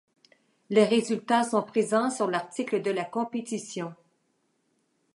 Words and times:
Les 0.71 0.83
résultats 0.85 1.43
sont 1.43 1.61
présents 1.61 2.09
sur 2.09 2.25
l'article 2.27 2.81
de 2.81 2.89
la 2.89 3.05
compétition. 3.05 3.93